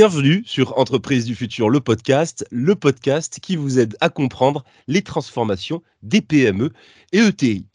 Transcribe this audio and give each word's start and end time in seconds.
Bienvenue 0.00 0.42
sur 0.46 0.78
Entreprise 0.78 1.26
du 1.26 1.34
futur, 1.34 1.68
le 1.68 1.78
podcast, 1.78 2.46
le 2.50 2.74
podcast 2.74 3.38
qui 3.38 3.54
vous 3.54 3.78
aide 3.78 3.98
à 4.00 4.08
comprendre 4.08 4.64
les 4.88 5.02
transformations 5.02 5.82
des 6.02 6.22
PME 6.22 6.72
et 7.12 7.18
ETI. 7.18 7.66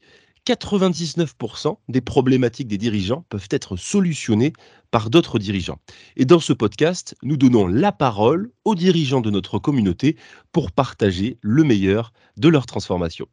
99% 0.47 1.77
des 1.87 2.01
problématiques 2.01 2.67
des 2.67 2.79
dirigeants 2.79 3.23
peuvent 3.29 3.47
être 3.51 3.77
solutionnées 3.77 4.53
par 4.89 5.11
d'autres 5.11 5.37
dirigeants. 5.37 5.77
Et 6.17 6.25
dans 6.25 6.39
ce 6.39 6.51
podcast, 6.51 7.15
nous 7.21 7.37
donnons 7.37 7.67
la 7.67 7.91
parole 7.91 8.51
aux 8.63 8.73
dirigeants 8.73 9.21
de 9.21 9.29
notre 9.29 9.59
communauté 9.59 10.17
pour 10.51 10.71
partager 10.71 11.37
le 11.41 11.63
meilleur 11.63 12.11
de 12.37 12.49
leur 12.49 12.65
transformation. 12.65 13.27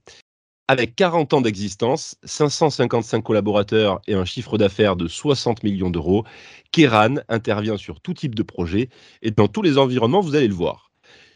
Avec 0.68 0.94
40 0.94 1.34
ans 1.34 1.40
d'existence, 1.40 2.16
555 2.24 3.20
collaborateurs 3.20 4.00
et 4.06 4.14
un 4.14 4.24
chiffre 4.24 4.58
d'affaires 4.58 4.96
de 4.96 5.08
60 5.08 5.64
millions 5.64 5.90
d'euros, 5.90 6.24
Keran 6.70 7.16
intervient 7.28 7.76
sur 7.76 8.00
tout 8.00 8.14
type 8.14 8.34
de 8.34 8.42
projet 8.42 8.88
et 9.22 9.32
dans 9.32 9.48
tous 9.48 9.62
les 9.62 9.76
environnements, 9.76 10.20
vous 10.20 10.36
allez 10.36 10.48
le 10.48 10.54
voir. 10.54 10.92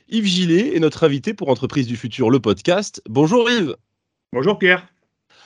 Yves 0.08 0.26
Gillet 0.26 0.76
est 0.76 0.80
notre 0.80 1.02
invité 1.04 1.34
pour 1.34 1.48
Entreprise 1.48 1.88
du 1.88 1.96
futur, 1.96 2.30
le 2.30 2.38
podcast. 2.38 3.02
Bonjour 3.08 3.50
Yves. 3.50 3.76
Bonjour 4.32 4.58
Pierre. 4.58 4.86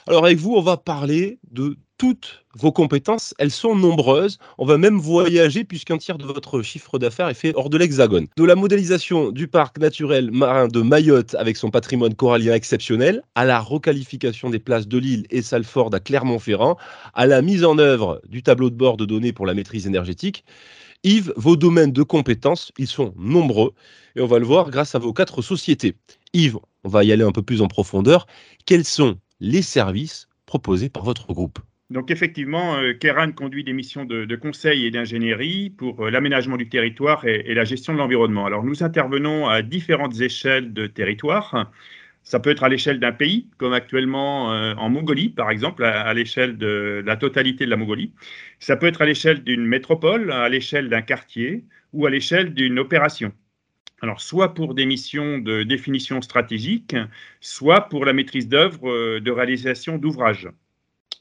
Alors 0.06 0.26
avec 0.26 0.38
vous, 0.38 0.54
on 0.54 0.62
va 0.62 0.76
parler 0.76 1.38
de 1.50 1.76
toutes 2.00 2.46
vos 2.56 2.72
compétences. 2.72 3.34
Elles 3.38 3.50
sont 3.50 3.76
nombreuses. 3.76 4.38
On 4.56 4.64
va 4.64 4.78
même 4.78 4.96
voyager 4.96 5.64
puisqu'un 5.64 5.98
tiers 5.98 6.16
de 6.16 6.24
votre 6.24 6.62
chiffre 6.62 6.98
d'affaires 6.98 7.28
est 7.28 7.34
fait 7.34 7.52
hors 7.54 7.68
de 7.68 7.76
l'Hexagone. 7.76 8.26
De 8.38 8.44
la 8.44 8.54
modélisation 8.54 9.30
du 9.30 9.48
parc 9.48 9.78
naturel 9.78 10.30
marin 10.30 10.68
de 10.68 10.80
Mayotte 10.80 11.34
avec 11.34 11.58
son 11.58 11.68
patrimoine 11.68 12.14
corallien 12.14 12.54
exceptionnel, 12.54 13.20
à 13.34 13.44
la 13.44 13.60
requalification 13.60 14.48
des 14.48 14.58
places 14.58 14.88
de 14.88 14.96
l'île 14.96 15.26
et 15.28 15.42
Salford 15.42 15.90
à 15.92 16.00
Clermont-Ferrand, 16.00 16.78
à 17.12 17.26
la 17.26 17.42
mise 17.42 17.64
en 17.64 17.76
œuvre 17.76 18.22
du 18.26 18.42
tableau 18.42 18.70
de 18.70 18.76
bord 18.76 18.96
de 18.96 19.04
données 19.04 19.34
pour 19.34 19.44
la 19.44 19.52
maîtrise 19.52 19.86
énergétique. 19.86 20.42
Yves, 21.04 21.34
vos 21.36 21.56
domaines 21.56 21.92
de 21.92 22.02
compétences, 22.02 22.72
ils 22.78 22.86
sont 22.86 23.12
nombreux 23.18 23.74
et 24.16 24.22
on 24.22 24.26
va 24.26 24.38
le 24.38 24.46
voir 24.46 24.70
grâce 24.70 24.94
à 24.94 24.98
vos 24.98 25.12
quatre 25.12 25.42
sociétés. 25.42 25.96
Yves, 26.32 26.56
on 26.82 26.88
va 26.88 27.04
y 27.04 27.12
aller 27.12 27.24
un 27.24 27.32
peu 27.32 27.42
plus 27.42 27.60
en 27.60 27.68
profondeur. 27.68 28.26
Quels 28.64 28.86
sont 28.86 29.18
les 29.38 29.60
services 29.60 30.28
proposés 30.46 30.88
par 30.88 31.04
votre 31.04 31.34
groupe? 31.34 31.58
Donc 31.90 32.12
effectivement, 32.12 32.76
euh, 32.76 32.94
Keran 32.94 33.32
conduit 33.32 33.64
des 33.64 33.72
missions 33.72 34.04
de, 34.04 34.36
conseil 34.36 34.86
et 34.86 34.90
d'ingénierie 34.92 35.70
pour 35.70 36.06
euh, 36.06 36.10
l'aménagement 36.10 36.56
du 36.56 36.68
territoire 36.68 37.26
et, 37.26 37.52
la 37.52 37.64
gestion 37.64 37.92
de 37.92 37.98
l'environnement. 37.98 38.46
Alors 38.46 38.62
nous 38.64 38.84
intervenons 38.84 39.48
à 39.48 39.62
différentes 39.62 40.20
échelles 40.20 40.72
de 40.72 40.86
territoire. 40.86 41.68
Ça 42.22 42.38
peut 42.38 42.50
être 42.50 42.62
à 42.62 42.68
l'échelle 42.68 43.00
d'un 43.00 43.12
pays, 43.12 43.48
comme 43.58 43.72
actuellement 43.72 44.52
euh, 44.52 44.74
en 44.76 44.88
Mongolie, 44.88 45.30
par 45.30 45.50
exemple, 45.50 45.84
à, 45.84 46.14
l'échelle 46.14 46.58
de 46.58 47.02
la 47.04 47.16
totalité 47.16 47.64
de 47.64 47.70
la 47.70 47.76
Mongolie. 47.76 48.12
Ça 48.60 48.76
peut 48.76 48.86
être 48.86 49.02
à 49.02 49.06
l'échelle 49.06 49.42
d'une 49.42 49.66
métropole, 49.66 50.30
à 50.30 50.48
l'échelle 50.48 50.88
d'un 50.90 51.02
quartier 51.02 51.64
ou 51.92 52.06
à 52.06 52.10
l'échelle 52.10 52.54
d'une 52.54 52.78
opération. 52.78 53.32
Alors, 54.02 54.20
soit 54.20 54.54
pour 54.54 54.74
des 54.74 54.86
missions 54.86 55.38
de 55.38 55.64
définition 55.64 56.22
stratégique, 56.22 56.96
soit 57.40 57.88
pour 57.88 58.04
la 58.04 58.12
maîtrise 58.12 58.48
d'œuvre 58.48 59.18
de 59.18 59.30
réalisation 59.30 59.98
d'ouvrages. 59.98 60.48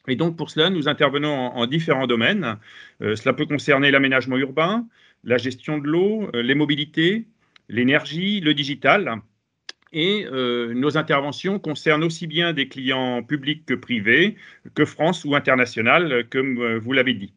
Et 0.10 0.16
donc, 0.16 0.36
pour 0.36 0.50
cela, 0.50 0.70
nous 0.70 0.88
intervenons 0.88 1.30
en, 1.30 1.68
différents 1.68 2.08
domaines. 2.08 2.58
Euh, 3.02 3.16
cela 3.16 3.34
peut 3.34 3.46
concerner 3.46 3.92
l'aménagement 3.92 4.38
urbain, 4.38 4.88
la 5.24 5.38
gestion 5.38 5.78
de 5.78 5.88
l'eau, 5.88 6.30
euh, 6.34 6.42
les 6.42 6.56
mobilités, 6.56 7.28
l'énergie, 7.68 8.40
le 8.40 8.54
digital. 8.54 9.22
Et 9.92 10.26
euh, 10.32 10.74
nos 10.74 10.98
interventions 10.98 11.60
concernent 11.60 12.04
aussi 12.04 12.28
bien 12.28 12.54
des 12.54 12.68
clients 12.68 13.24
publics 13.24 13.66
que 13.66 13.74
privés, 13.74 14.36
que 14.76 14.86
France 14.86 15.26
ou 15.26 15.36
international, 15.36 16.26
comme 16.30 16.78
vous 16.78 16.94
l'avez 16.94 17.16
dit. 17.16 17.34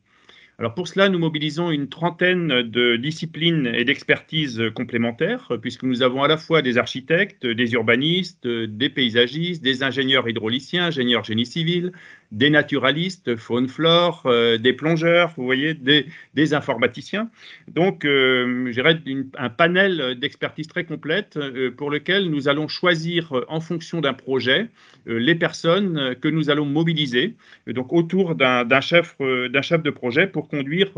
Alors 0.58 0.74
pour 0.74 0.86
cela, 0.86 1.08
nous 1.08 1.18
mobilisons 1.18 1.70
une 1.70 1.88
trentaine 1.88 2.62
de 2.62 2.96
disciplines 2.96 3.66
et 3.66 3.84
d'expertises 3.84 4.62
complémentaires, 4.74 5.50
puisque 5.60 5.82
nous 5.82 6.02
avons 6.02 6.22
à 6.22 6.28
la 6.28 6.36
fois 6.36 6.60
des 6.60 6.76
architectes, 6.76 7.46
des 7.46 7.72
urbanistes, 7.72 8.46
des 8.46 8.90
paysagistes, 8.90 9.62
des 9.62 9.82
ingénieurs 9.82 10.28
hydrauliciens, 10.28 10.86
ingénieurs 10.86 11.24
génie 11.24 11.46
civil, 11.46 11.92
des 12.32 12.48
naturalistes, 12.48 13.36
faune 13.36 13.68
flore, 13.68 14.22
euh, 14.24 14.56
des 14.56 14.72
plongeurs, 14.72 15.32
vous 15.36 15.44
voyez, 15.44 15.74
des, 15.74 16.54
informaticiens. 16.54 17.30
Donc, 17.68 18.04
euh, 18.04 18.72
j'irai 18.72 18.98
un 19.36 19.50
panel 19.50 20.18
d'expertise 20.18 20.66
très 20.66 20.84
complète 20.84 21.36
euh, 21.36 21.70
pour 21.70 21.90
lequel 21.90 22.30
nous 22.30 22.48
allons 22.48 22.68
choisir 22.68 23.32
en 23.48 23.60
fonction 23.60 24.00
d'un 24.00 24.14
projet 24.14 24.68
les 25.06 25.34
personnes 25.34 26.14
que 26.20 26.28
nous 26.28 26.48
allons 26.48 26.64
mobiliser, 26.64 27.34
donc 27.66 27.92
autour 27.92 28.34
d'un 28.34 28.80
chef, 28.80 29.16
chef 29.62 29.82
de 29.82 29.90
projet 29.90 30.26
pour 30.26 30.48
conduire 30.48 30.90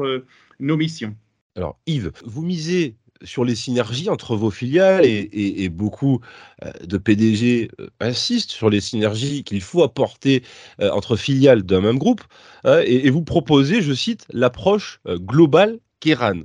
nos 0.61 0.77
missions. 0.77 1.15
Alors 1.57 1.79
Yves, 1.87 2.13
vous 2.25 2.43
misez 2.43 2.97
sur 3.25 3.45
les 3.45 3.55
synergies 3.55 4.09
entre 4.09 4.37
vos 4.37 4.51
filiales 4.51 5.05
et, 5.05 5.69
beaucoup 5.69 6.21
euh, 6.65 6.71
de 6.85 6.99
PDG 6.99 7.71
euh, 7.81 7.89
insistent 8.01 8.51
sur 8.51 8.71
les 8.71 8.81
synergies 8.81 9.45
qu'il 9.45 9.61
faut 9.61 9.83
apporter 9.83 10.43
euh, 10.81 10.91
entre 10.91 11.17
filiales 11.17 11.63
d'un 11.63 11.81
même 11.81 11.99
groupe 11.99 12.23
hein, 12.65 12.81
et, 12.85 13.11
vous 13.11 13.23
proposez, 13.23 13.83
je 13.83 13.93
cite, 13.93 14.27
l'approche 14.33 15.01
globale 15.07 15.79
Kéran. 16.01 16.43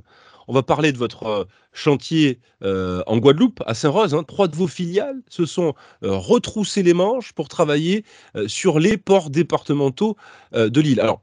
On 0.48 0.52
va 0.52 0.62
parler 0.62 0.92
de 0.92 0.98
votre 0.98 1.46
chantier 1.72 2.40
en 2.62 3.18
Guadeloupe, 3.18 3.62
à 3.66 3.74
Saint-Rose. 3.74 4.14
Hein. 4.14 4.24
Trois 4.24 4.48
de 4.48 4.56
vos 4.56 4.66
filiales 4.66 5.20
se 5.28 5.46
sont 5.46 5.74
retroussées 6.02 6.82
les 6.82 6.92
manches 6.92 7.32
pour 7.32 7.46
travailler 7.46 8.04
sur 8.48 8.80
les 8.80 8.96
ports 8.96 9.30
départementaux 9.30 10.16
de 10.52 10.80
l'île. 10.80 10.98
Alors, 10.98 11.22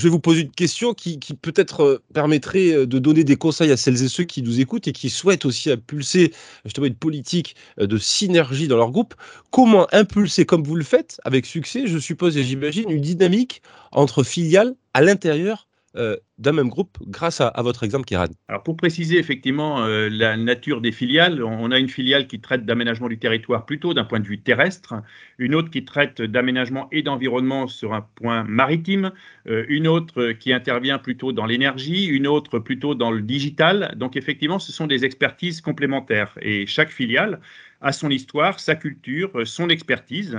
je 0.00 0.04
vais 0.04 0.10
vous 0.10 0.18
poser 0.18 0.40
une 0.40 0.50
question 0.50 0.94
qui, 0.94 1.18
peut-être 1.42 1.82
euh, 1.82 2.02
permettrait 2.14 2.72
euh, 2.72 2.86
de 2.86 2.98
donner 2.98 3.22
des 3.22 3.36
conseils 3.36 3.70
à 3.70 3.76
celles 3.76 4.02
et 4.02 4.08
ceux 4.08 4.24
qui 4.24 4.42
nous 4.42 4.58
écoutent 4.58 4.88
et 4.88 4.92
qui 4.92 5.10
souhaitent 5.10 5.44
aussi 5.44 5.70
impulser 5.70 6.32
justement 6.64 6.86
une 6.86 6.94
politique 6.94 7.54
euh, 7.78 7.86
de 7.86 7.98
synergie 7.98 8.66
dans 8.66 8.78
leur 8.78 8.92
groupe. 8.92 9.14
Comment 9.50 9.86
impulser, 9.92 10.46
comme 10.46 10.64
vous 10.64 10.74
le 10.74 10.84
faites, 10.84 11.20
avec 11.24 11.44
succès, 11.44 11.86
je 11.86 11.98
suppose 11.98 12.38
et 12.38 12.44
j'imagine, 12.44 12.88
une 12.88 13.02
dynamique 13.02 13.60
entre 13.92 14.22
filiales 14.22 14.74
à 14.94 15.02
l'intérieur 15.02 15.68
euh, 15.96 16.16
d'un 16.38 16.52
même 16.52 16.68
groupe 16.68 16.98
grâce 17.08 17.40
à, 17.40 17.52
votre 17.62 17.82
exemple, 17.82 18.04
Kiran 18.04 18.28
Alors 18.46 18.62
pour 18.62 18.76
préciser 18.76 19.18
effectivement 19.18 19.84
euh, 19.84 20.08
la 20.08 20.36
nature 20.36 20.80
des 20.80 20.92
filiales, 20.92 21.42
on 21.42 21.72
a 21.72 21.80
une 21.80 21.88
filiale 21.88 22.28
qui 22.28 22.40
traite 22.40 22.64
d'aménagement 22.64 23.08
du 23.08 23.18
territoire 23.18 23.66
plutôt 23.66 23.92
d'un 23.92 24.04
point 24.04 24.20
de 24.20 24.26
vue 24.26 24.40
terrestre, 24.40 24.94
une 25.38 25.54
autre 25.56 25.68
qui 25.68 25.84
traite 25.84 26.22
d'aménagement 26.22 26.88
et 26.92 27.02
d'environnement 27.02 27.66
sur 27.66 27.92
un 27.92 28.02
point 28.14 28.44
maritime, 28.44 29.10
euh, 29.48 29.64
une 29.68 29.88
autre 29.88 30.30
qui 30.30 30.52
intervient 30.52 30.98
plutôt 30.98 31.32
dans 31.32 31.44
l'énergie, 31.44 32.06
une 32.06 32.28
autre 32.28 32.60
plutôt 32.60 32.94
dans 32.94 33.10
le 33.10 33.20
digital. 33.20 33.92
Donc 33.96 34.16
effectivement, 34.16 34.60
ce 34.60 34.70
sont 34.70 34.86
des 34.86 35.04
expertises 35.04 35.60
complémentaires 35.60 36.38
et 36.40 36.66
chaque 36.66 36.90
filiale 36.90 37.40
a 37.80 37.90
son 37.90 38.10
histoire, 38.10 38.60
sa 38.60 38.76
culture, 38.76 39.32
son 39.44 39.68
expertise. 39.68 40.38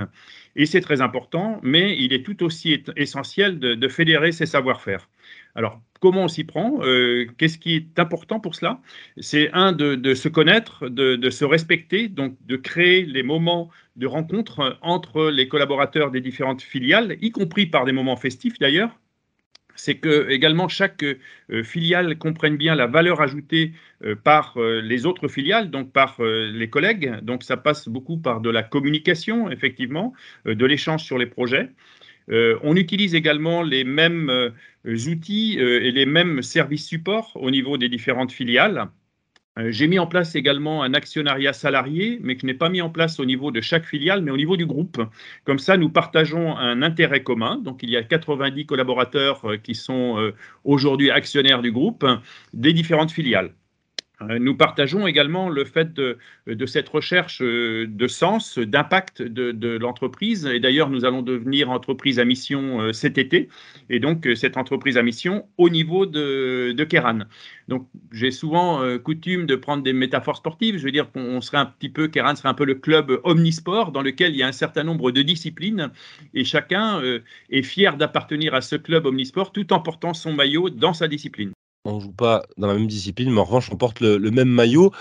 Et 0.56 0.64
c'est 0.64 0.80
très 0.80 1.02
important, 1.02 1.60
mais 1.62 1.96
il 1.98 2.14
est 2.14 2.24
tout 2.24 2.42
aussi 2.42 2.82
essentiel 2.96 3.58
de 3.58 3.88
fédérer 3.88 4.32
ses 4.32 4.46
savoir-faire. 4.46 5.08
Alors, 5.54 5.80
comment 6.00 6.24
on 6.24 6.28
s'y 6.28 6.44
prend 6.44 6.80
euh, 6.82 7.26
Qu'est-ce 7.38 7.58
qui 7.58 7.76
est 7.76 7.98
important 7.98 8.40
pour 8.40 8.54
cela? 8.54 8.80
C'est 9.18 9.50
un, 9.52 9.72
de, 9.72 10.14
se 10.14 10.28
connaître, 10.28 10.88
de, 10.88 11.30
se 11.30 11.44
respecter, 11.44 12.08
donc 12.08 12.36
de 12.46 12.56
créer 12.56 13.04
les 13.04 13.22
moments 13.22 13.70
de 13.96 14.06
rencontre 14.06 14.78
entre 14.82 15.30
les 15.30 15.48
collaborateurs 15.48 16.10
des 16.10 16.20
différentes 16.20 16.62
filiales, 16.62 17.16
y 17.20 17.30
compris 17.30 17.66
par 17.66 17.84
des 17.84 17.92
moments 17.92 18.16
festifs 18.16 18.58
d'ailleurs. 18.58 18.98
C'est 19.74 19.94
que 19.94 20.28
également 20.28 20.68
chaque 20.68 21.02
euh, 21.02 21.62
filiale 21.64 22.18
comprenne 22.18 22.58
bien 22.58 22.74
la 22.74 22.86
valeur 22.86 23.22
ajoutée 23.22 23.72
euh, 24.04 24.14
par 24.14 24.58
les 24.58 25.06
autres 25.06 25.28
filiales, 25.28 25.70
donc 25.70 25.92
par 25.92 26.18
les 26.20 26.68
collègues. 26.68 27.20
Donc 27.22 27.42
ça 27.42 27.56
passe 27.56 27.88
beaucoup 27.88 28.18
par 28.18 28.40
de 28.40 28.50
la 28.50 28.62
communication, 28.62 29.50
effectivement, 29.50 30.12
de 30.44 30.66
l'échange 30.66 31.04
sur 31.04 31.16
les 31.16 31.26
projets. 31.26 31.70
Euh, 32.30 32.58
on 32.62 32.76
utilise 32.76 33.14
également 33.14 33.62
les 33.62 33.84
mêmes 33.84 34.30
euh, 34.30 34.50
outils 34.84 35.58
euh, 35.58 35.82
et 35.82 35.90
les 35.90 36.06
mêmes 36.06 36.42
services 36.42 36.86
supports 36.86 37.32
au 37.36 37.50
niveau 37.50 37.78
des 37.78 37.88
différentes 37.88 38.32
filiales. 38.32 38.88
J'ai 39.68 39.86
mis 39.86 39.98
en 39.98 40.06
place 40.06 40.34
également 40.34 40.82
un 40.82 40.94
actionnariat 40.94 41.52
salarié, 41.52 42.18
mais 42.22 42.36
que 42.36 42.40
je 42.40 42.46
n'ai 42.46 42.54
pas 42.54 42.70
mis 42.70 42.80
en 42.80 42.88
place 42.88 43.20
au 43.20 43.26
niveau 43.26 43.50
de 43.50 43.60
chaque 43.60 43.84
filiale, 43.84 44.22
mais 44.22 44.30
au 44.30 44.36
niveau 44.38 44.56
du 44.56 44.64
groupe. 44.64 45.02
Comme 45.44 45.58
ça, 45.58 45.76
nous 45.76 45.90
partageons 45.90 46.56
un 46.56 46.80
intérêt 46.80 47.22
commun. 47.22 47.58
Donc, 47.58 47.82
il 47.82 47.90
y 47.90 47.98
a 47.98 48.02
90 48.02 48.64
collaborateurs 48.64 49.44
qui 49.62 49.74
sont 49.74 50.32
aujourd'hui 50.64 51.10
actionnaires 51.10 51.60
du 51.60 51.70
groupe 51.70 52.06
des 52.54 52.72
différentes 52.72 53.10
filiales. 53.10 53.52
Euh, 54.30 54.38
nous 54.38 54.56
partageons 54.56 55.06
également 55.06 55.48
le 55.48 55.64
fait 55.64 55.92
de, 55.92 56.18
cette 56.66 56.88
recherche 56.88 57.40
euh, 57.42 57.86
de 57.88 58.06
sens, 58.06 58.58
d'impact 58.58 59.22
de, 59.22 59.76
l'entreprise. 59.76 60.46
Et 60.46 60.60
d'ailleurs, 60.60 60.90
nous 60.90 61.04
allons 61.04 61.22
devenir 61.22 61.70
entreprise 61.70 62.18
à 62.18 62.24
mission 62.24 62.80
euh, 62.80 62.92
cet 62.92 63.18
été. 63.18 63.48
Et 63.90 64.00
donc, 64.00 64.28
cette 64.36 64.56
entreprise 64.56 64.96
à 64.96 65.02
mission 65.02 65.46
au 65.58 65.68
niveau 65.68 66.06
de, 66.06 66.72
de 66.72 66.84
Keran. 66.84 67.20
Donc, 67.68 67.88
j'ai 68.12 68.30
souvent 68.30 68.82
coutume 68.98 69.46
de 69.46 69.56
prendre 69.56 69.82
des 69.82 69.92
métaphores 69.92 70.36
sportives. 70.36 70.78
Je 70.78 70.84
veux 70.84 70.90
dire 70.90 71.10
qu'on 71.10 71.40
serait 71.40 71.58
un 71.58 71.66
petit 71.66 71.88
peu, 71.88 72.08
Keran 72.08 72.34
serait 72.36 72.48
un 72.48 72.54
peu 72.54 72.64
le 72.64 72.74
club 72.74 73.20
omnisport 73.24 73.92
dans 73.92 74.02
lequel 74.02 74.32
il 74.32 74.38
y 74.38 74.42
a 74.42 74.48
un 74.48 74.52
certain 74.52 74.84
nombre 74.84 75.10
de 75.10 75.22
disciplines. 75.22 75.90
Et 76.34 76.44
chacun 76.44 77.00
est 77.50 77.62
fier 77.62 77.96
d'appartenir 77.96 78.54
à 78.54 78.60
ce 78.60 78.76
club 78.76 79.06
omnisport 79.06 79.52
tout 79.52 79.72
en 79.72 79.80
portant 79.80 80.14
son 80.14 80.32
maillot 80.32 80.70
dans 80.70 80.92
sa 80.92 81.08
discipline. 81.08 81.52
On 81.84 82.00
joue 82.00 82.12
pas 82.12 82.42
dans 82.56 82.66
la 82.66 82.74
même 82.74 82.86
discipline, 82.86 83.30
mais 83.30 83.40
en 83.40 83.44
revanche, 83.44 83.70
on 83.72 83.76
porte 83.76 84.00
le, 84.00 84.18
même 84.30 84.48
maillot. 84.48 84.92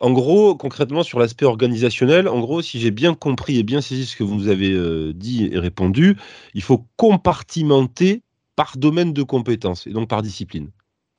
En 0.00 0.12
gros, 0.12 0.54
concrètement, 0.54 1.02
sur 1.02 1.18
l'aspect 1.18 1.44
organisationnel, 1.44 2.26
en 2.28 2.40
gros, 2.40 2.62
si 2.62 2.80
j'ai 2.80 2.90
bien 2.90 3.14
compris 3.14 3.58
et 3.58 3.62
bien 3.62 3.82
saisi 3.82 4.06
ce 4.06 4.16
que 4.16 4.24
vous 4.24 4.34
nous 4.34 4.48
avez 4.48 4.72
euh, 4.72 5.12
dit 5.14 5.50
et 5.52 5.58
répondu, 5.58 6.16
il 6.54 6.62
faut 6.62 6.86
compartimenter 6.96 8.22
par 8.56 8.76
domaine 8.78 9.12
de 9.12 9.22
compétences 9.22 9.86
et 9.86 9.90
donc 9.90 10.08
par 10.08 10.22
discipline. 10.22 10.70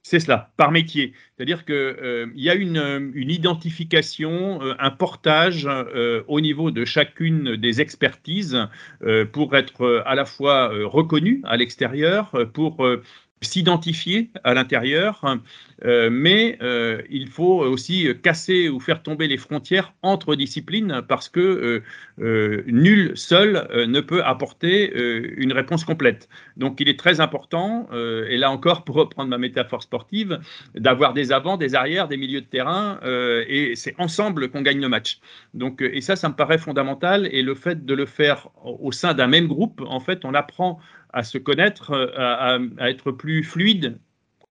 C'est 0.03 0.19
cela, 0.19 0.51
par 0.57 0.71
métier. 0.71 1.13
C'est-à-dire 1.37 1.63
qu'il 1.63 1.75
euh, 1.75 2.25
y 2.33 2.49
a 2.49 2.55
une, 2.55 3.13
identification, 3.15 4.59
euh, 4.63 4.73
un 4.79 4.89
portage 4.89 5.69
au 6.27 6.41
niveau 6.41 6.71
de 6.71 6.83
chacune 6.85 7.55
des 7.55 7.81
expertises 7.81 8.57
pour 9.31 9.55
être 9.55 10.03
à 10.07 10.15
la 10.15 10.25
fois 10.25 10.71
reconnu 10.85 11.41
à 11.43 11.55
l'extérieur, 11.55 12.31
pour 12.51 12.83
s'identifier 13.41 14.29
à 14.43 14.53
l'intérieur, 14.53 15.23
euh, 15.83 16.09
mais 16.11 16.59
euh, 16.61 17.01
il 17.09 17.27
faut 17.27 17.59
aussi 17.61 18.07
casser 18.21 18.69
ou 18.69 18.79
faire 18.79 19.01
tomber 19.01 19.27
les 19.27 19.37
frontières 19.37 19.93
entre 20.03 20.35
disciplines 20.35 21.01
parce 21.07 21.27
que 21.27 21.81
euh, 22.19 22.63
nul 22.67 23.13
seul 23.15 23.67
ne 23.87 23.99
peut 23.99 24.23
apporter 24.23 24.91
une 25.37 25.53
réponse 25.53 25.83
complète. 25.83 26.29
Donc 26.55 26.79
il 26.79 26.87
est 26.87 26.99
très 26.99 27.19
important, 27.19 27.89
et 27.93 28.37
là 28.37 28.51
encore 28.51 28.83
pour 28.83 28.95
reprendre 28.95 29.29
ma 29.29 29.37
métaphore 29.37 29.81
sportive, 29.81 30.39
d'avoir 30.75 31.13
des 31.13 31.31
avants, 31.31 31.57
des 31.57 31.73
arrières, 31.73 32.07
des 32.07 32.17
milieux 32.17 32.41
de 32.41 32.45
terrain, 32.45 32.99
et 33.47 33.73
c'est 33.75 33.95
ensemble 33.97 34.49
qu'on 34.49 34.61
gagne 34.61 34.79
le 34.79 34.89
match. 34.89 35.19
Donc, 35.53 35.81
et 35.81 36.01
ça, 36.01 36.15
ça 36.15 36.29
me 36.29 36.35
paraît 36.35 36.59
fondamental, 36.59 37.27
et 37.31 37.41
le 37.41 37.55
fait 37.55 37.85
de 37.85 37.93
le 37.93 38.05
faire 38.05 38.49
au 38.63 38.91
sein 38.91 39.13
d'un 39.13 39.27
même 39.27 39.47
groupe, 39.47 39.81
en 39.87 39.99
fait, 39.99 40.25
on 40.25 40.33
apprend 40.33 40.79
à 41.13 41.23
se 41.23 41.37
connaître, 41.37 41.93
à, 42.17 42.57
à 42.77 42.89
être 42.89 43.11
plus 43.11 43.43
fluide 43.43 43.97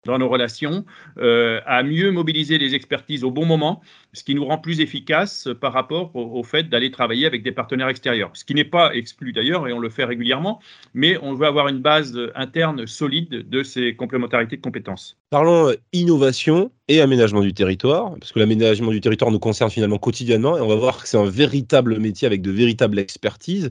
dans 0.05 0.19
nos 0.19 0.29
relations, 0.29 0.85
euh, 1.19 1.61
à 1.67 1.83
mieux 1.83 2.11
mobiliser 2.11 2.59
les 2.59 2.75
expertises 2.75 3.23
au 3.23 3.31
bon 3.31 3.47
moment, 3.47 3.81
ce 4.13 4.25
qui 4.25 4.35
nous 4.35 4.45
rend 4.45 4.59
plus 4.59 4.81
efficaces 4.81 5.49
par 5.61 5.73
rapport 5.73 6.15
au, 6.17 6.43
fait 6.43 6.69
d'aller 6.69 6.91
travailler 6.91 7.27
avec 7.27 7.43
des 7.43 7.53
partenaires 7.53 7.89
extérieurs. 7.89 8.31
Ce 8.35 8.45
qui 8.45 8.55
n'est 8.55 8.65
pas 8.65 8.95
exclu 8.95 9.33
d'ailleurs, 9.33 9.69
et 9.69 9.73
on 9.73 9.79
le 9.79 9.89
fait 9.89 10.05
régulièrement, 10.05 10.61
mais 10.93 11.17
on 11.23 11.35
veut 11.35 11.47
avoir 11.47 11.69
une 11.69 11.79
base 11.79 12.19
interne 12.35 12.87
solide 12.87 13.49
de 13.49 13.63
ces 13.63 13.95
complémentarités 13.95 14.57
de 14.57 14.63
compétences. 14.63 15.17
Parlons 15.31 15.69
euh, 15.69 15.77
innovation 15.93 16.73
et 16.89 17.01
aménagement 17.01 17.41
du 17.41 17.55
territoire, 17.55 18.15
parce 18.19 18.33
que 18.33 18.41
l'aménagement 18.41 18.91
du 18.91 19.01
territoire 19.01 19.31
nous 19.31 19.39
concerne 19.39 19.71
finalement 19.71 19.99
quotidiennement, 19.99 20.57
et 20.59 20.61
on 20.61 20.69
va 20.69 20.77
voir 20.77 21.01
que 21.01 21.09
c'est 21.09 21.19
un 21.19 21.31
véritable 21.31 21.99
métier 21.99 22.27
avec 22.27 22.43
de 22.43 22.51
véritables 22.51 22.99
expertises. 22.99 23.71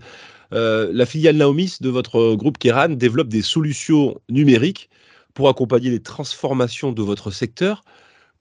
Euh, 0.54 0.90
la 0.92 1.06
filiale 1.06 1.38
Naomis 1.38 1.78
de 1.80 1.90
votre 1.90 2.36
groupe 2.36 2.58
Keran 2.58 2.90
développe 2.90 3.30
des 3.30 3.42
solutions 3.42 4.20
numériques 4.30 4.90
pour 5.34 5.48
accompagner 5.48 5.90
les 5.90 6.02
transformations 6.02 6.92
de 6.92 7.02
votre 7.02 7.32
secteur. 7.32 7.84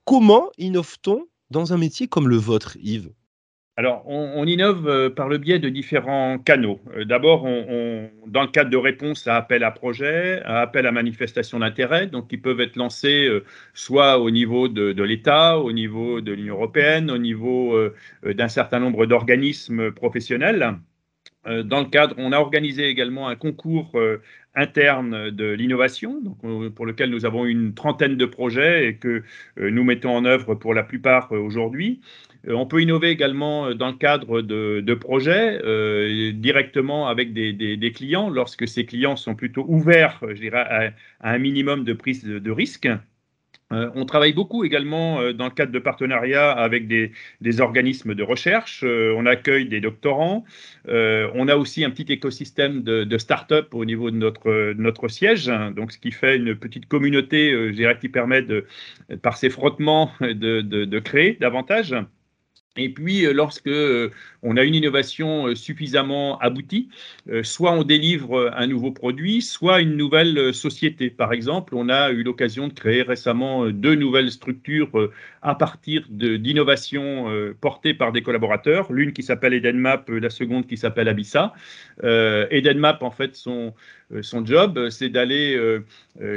Comment 0.04 0.50
innove-t-on 0.58 1.26
dans 1.50 1.72
un 1.72 1.78
métier 1.78 2.08
comme 2.08 2.28
le 2.28 2.36
vôtre, 2.36 2.76
Yves? 2.82 3.10
Alors, 3.76 4.02
on, 4.06 4.44
innove 4.46 4.88
euh, 4.88 5.08
par 5.08 5.28
le 5.28 5.38
biais 5.38 5.58
de 5.60 5.70
différents 5.70 6.38
canaux. 6.38 6.80
Euh, 6.96 7.04
d'abord, 7.04 7.44
dans 8.26 8.42
le 8.42 8.48
cadre 8.48 8.70
de 8.70 8.76
réponse 8.76 9.26
à 9.28 9.36
appel 9.36 9.62
à 9.62 9.70
projet, 9.70 10.42
à 10.44 10.60
appel 10.60 10.86
à 10.86 10.92
manifestation 10.92 11.60
d'intérêt, 11.60 12.08
donc 12.08 12.28
qui 12.28 12.36
peuvent 12.36 12.60
être 12.60 12.76
lancés 12.76 13.28
soit 13.72 14.18
au 14.18 14.30
niveau 14.30 14.68
de, 14.68 15.02
l'État, 15.02 15.58
au 15.58 15.72
niveau 15.72 16.20
de 16.20 16.32
l'Union 16.32 16.56
européenne, 16.56 17.10
au 17.10 17.18
niveau 17.18 17.78
d'un 18.24 18.48
certain 18.48 18.80
nombre 18.80 19.06
d'organismes 19.06 19.92
professionnels. 19.92 20.80
Dans 21.46 21.80
le 21.80 21.86
cadre, 21.86 22.14
on 22.18 22.32
a 22.32 22.38
organisé 22.38 22.88
également 22.88 23.28
un 23.28 23.34
concours 23.34 23.92
interne 24.54 25.30
de 25.30 25.52
l'innovation, 25.52 26.20
euh, 26.44 26.70
pour 26.70 26.86
lequel 26.86 27.10
nous 27.10 27.24
avons 27.24 27.46
une 27.46 27.74
trentaine 27.74 28.16
de 28.16 28.26
projets 28.26 28.88
et 28.88 28.96
que 28.96 29.22
euh, 29.58 29.70
nous 29.70 29.84
mettons 29.84 30.16
en 30.16 30.24
œuvre 30.24 30.54
pour 30.54 30.74
la 30.74 30.82
plupart 30.82 31.32
euh, 31.32 31.38
aujourd'hui. 31.38 32.00
On 32.48 32.64
peut 32.64 32.80
innover 32.80 33.10
également 33.10 33.74
dans 33.74 33.88
le 33.88 33.98
cadre 33.98 34.40
de, 34.40 34.94
projets 34.94 35.60
directement 36.32 37.06
avec 37.06 37.34
des, 37.34 37.92
clients 37.94 38.30
lorsque 38.30 38.66
ces 38.66 38.86
clients 38.86 39.16
sont 39.16 39.34
plutôt 39.34 39.66
ouverts, 39.68 40.24
à, 40.54 40.88
un 41.20 41.38
minimum 41.38 41.84
de 41.84 41.92
prise 41.92 42.24
de 42.24 42.50
risque. 42.50 42.88
Euh, 43.72 43.90
on 43.94 44.04
travaille 44.04 44.32
beaucoup 44.32 44.64
également 44.64 45.20
euh, 45.20 45.32
dans 45.32 45.44
le 45.44 45.52
cadre 45.52 45.70
de 45.70 45.78
partenariats 45.78 46.50
avec 46.50 46.88
des, 46.88 47.12
organismes 47.60 48.14
de 48.14 48.22
recherche. 48.22 48.82
Euh, 48.84 49.14
on 49.16 49.26
accueille 49.26 49.66
des 49.66 49.80
doctorants. 49.80 50.44
on 50.86 51.48
a 51.48 51.56
aussi 51.56 51.84
un 51.84 51.90
petit 51.90 52.12
écosystème 52.12 52.82
de, 52.82 53.18
start-up 53.18 53.74
au 53.74 53.84
niveau 53.84 54.10
de 54.10 54.16
notre, 54.16 54.72
notre 54.74 55.08
siège, 55.08 55.48
hein. 55.48 55.70
donc 55.72 55.92
ce 55.92 55.98
qui 55.98 56.10
fait 56.10 56.36
une 56.36 56.54
petite 56.56 56.86
communauté, 56.86 57.52
je 57.52 57.72
dirais, 57.72 57.98
qui 58.00 58.08
permet 58.08 58.42
de, 58.42 58.66
par 59.22 59.36
ces 59.36 59.50
frottements 59.50 60.10
de 60.20 60.98
créer 60.98 61.36
davantage. 61.40 61.94
Et 62.76 62.88
puis, 62.88 63.26
euh, 63.26 63.32
lorsque 63.32 63.66
euh, 63.66 64.10
on 64.42 64.56
a 64.56 64.62
une 64.62 64.76
innovation 64.76 65.48
euh, 65.48 65.54
suffisamment 65.56 66.38
aboutie, 66.38 66.88
soit 67.42 67.72
on 67.72 67.82
délivre 67.82 68.52
un 68.56 68.66
nouveau 68.66 68.92
produit, 68.92 69.42
soit 69.42 69.80
une 69.80 69.96
nouvelle 69.96 70.54
société. 70.54 71.10
Par 71.10 71.32
exemple, 71.32 71.74
on 71.74 71.88
a 71.88 72.10
eu 72.10 72.22
l'occasion 72.22 72.68
de 72.68 72.72
créer 72.72 73.02
récemment 73.02 73.68
deux 73.68 73.94
nouvelles 73.94 74.30
structures 74.30 75.10
à 75.42 75.54
partir 75.54 76.04
d'innovations 76.08 77.26
portées 77.60 77.94
par 77.94 78.12
des 78.12 78.22
collaborateurs. 78.22 78.92
L'une 78.92 79.12
qui 79.12 79.22
s'appelle 79.22 79.54
Edenmap, 79.54 80.08
la 80.08 80.30
seconde 80.30 80.66
qui 80.66 80.76
s'appelle 80.76 81.08
Abissa. 81.08 81.52
Edenmap, 82.02 83.02
en 83.02 83.10
fait, 83.10 83.36
son, 83.36 83.74
son 84.22 84.44
job, 84.44 84.88
c'est 84.90 85.08
d'aller 85.08 85.58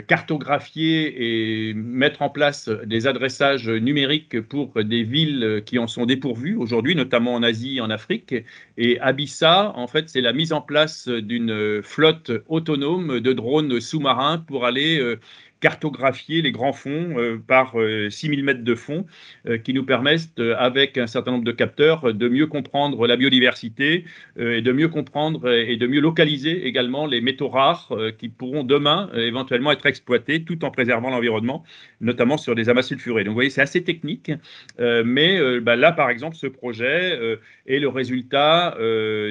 cartographier 0.08 1.70
et 1.70 1.74
mettre 1.74 2.22
en 2.22 2.30
place 2.30 2.70
des 2.86 3.08
adressages 3.08 3.68
numériques 3.68 4.42
pour 4.42 4.74
des 4.84 5.04
villes 5.04 5.64
qui 5.66 5.80
en 5.80 5.88
sont 5.88 6.06
dépourvues 6.06 6.56
aujourd'hui, 6.56 6.96
notamment 6.96 7.34
en 7.34 7.44
Asie 7.44 7.82
en 7.82 7.90
Afrique. 7.90 8.36
Et 8.78 9.00
Abissa, 9.00 9.74
en 9.76 9.88
fait, 9.88 10.10
c'est 10.10 10.22
la 10.22 10.34
mise 10.34 10.54
en 10.54 10.62
place 10.62 11.08
d'une 11.08 11.82
flotte 11.84 12.32
autonome 12.48 13.20
de 13.20 13.34
drones 13.34 13.80
sous-marins 13.80 14.38
pour 14.38 14.66
aller 14.66 15.00
euh, 15.00 15.20
cartographier 15.64 16.42
les 16.42 16.52
grands 16.52 16.74
fonds 16.74 17.18
euh, 17.18 17.38
par 17.38 17.76
6000 18.10 18.40
euh, 18.40 18.44
mètres 18.44 18.66
de 18.66 18.76
fond 18.76 19.06
euh, 19.48 19.58
qui 19.58 19.74
nous 19.74 19.86
permettent, 19.86 20.42
avec 20.58 20.98
un 20.98 21.08
certain 21.08 21.32
nombre 21.32 21.46
de 21.46 21.54
capteurs, 21.54 22.14
de 22.14 22.28
mieux 22.28 22.48
comprendre 22.48 23.08
la 23.08 23.16
biodiversité 23.16 24.04
et 24.38 24.62
de 24.62 24.72
mieux 24.74 24.90
comprendre 24.90 25.50
et 25.50 25.78
de 25.78 25.88
mieux 25.88 26.02
localiser 26.02 26.68
également 26.68 27.06
les 27.06 27.22
métaux 27.22 27.48
rares 27.48 27.94
qui 28.18 28.28
pourront 28.28 28.64
demain 28.64 29.10
éventuellement 29.16 29.72
être 29.72 29.86
exploités 29.86 30.44
tout 30.44 30.66
en 30.66 30.72
préservant 30.72 31.10
l'environnement, 31.10 31.64
notamment 32.02 32.38
sur 32.38 32.56
des 32.56 32.68
amas 32.70 32.82
sulfurés. 32.82 33.24
Donc 33.24 33.32
vous 33.32 33.36
voyez, 33.36 33.50
c'est 33.50 33.62
assez 33.62 33.84
technique, 33.84 34.32
mais 34.80 35.60
bah, 35.62 35.76
là, 35.76 35.92
par 35.92 36.10
exemple, 36.10 36.36
ce 36.36 36.48
projet 36.48 37.40
est 37.68 37.80
le 37.80 37.88
résultat 37.88 38.76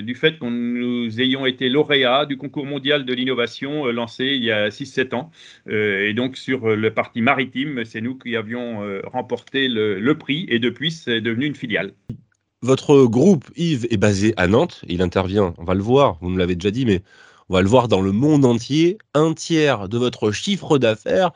du 0.03 0.15
fait 0.15 0.39
que 0.39 0.47
nous 0.47 1.21
ayons 1.21 1.45
été 1.47 1.69
lauréats 1.69 2.27
du 2.27 2.37
concours 2.37 2.67
mondial 2.67 3.05
de 3.05 3.13
l'innovation 3.13 3.87
lancé 3.87 4.25
il 4.25 4.45
y 4.45 4.51
a 4.51 4.69
6-7 4.69 5.15
ans. 5.15 5.31
et 5.69 6.15
donc, 6.15 6.22
donc 6.23 6.37
sur 6.37 6.71
euh, 6.71 6.77
le 6.77 6.95
parti 6.95 7.21
maritime, 7.21 7.85
c'est 7.85 8.01
nous 8.01 8.17
qui 8.17 8.37
avions 8.37 8.85
euh, 8.85 9.03
remporté 9.13 9.67
le, 9.67 10.15
prix 10.15 10.47
et 10.49 10.61
depuis 10.61 10.93
c'est 10.93 11.21
devenu 11.21 11.47
une 11.47 11.57
filiale. 11.57 11.95
Votre 12.63 13.07
groupe, 13.07 13.51
Yves, 13.57 13.89
est 13.91 13.97
basé 13.97 14.33
à 14.37 14.47
Nantes. 14.47 14.83
Il 14.87 15.03
intervient, 15.03 15.53
on 15.59 15.65
va 15.65 15.75
le 15.75 15.83
voir, 15.83 16.19
vous 16.21 16.31
nous 16.31 16.37
l'avez 16.37 16.55
déjà 16.55 16.71
dit, 16.71 16.87
mais 16.87 17.03
on 17.49 17.55
va 17.55 17.63
le 17.63 17.69
voir 17.69 17.89
dans 17.89 18.01
le 18.01 18.13
monde 18.13 18.45
entier. 18.45 18.99
Un 19.15 19.35
tiers 19.35 19.89
de 19.89 19.99
votre 19.99 20.31
chiffre 20.31 20.79
d'affaires 20.79 21.33